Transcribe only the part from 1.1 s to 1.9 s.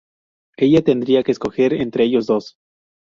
que escoger